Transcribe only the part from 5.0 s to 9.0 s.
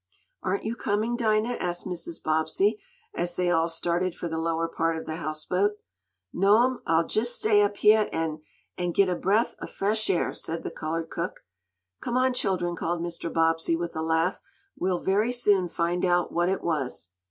the houseboat. "No'm, I'll jest stay up heah an' an'